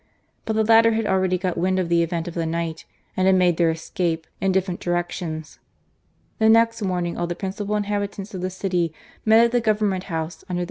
[0.45, 3.35] But the latter had already got wind of the event of the night, and had
[3.35, 5.59] made their escape in different directions.
[6.39, 8.95] The next morning all the principal inhabitants of the city
[9.25, 10.59] met at the Government House, under the FALL OF PRESIDENT E SPINOZA.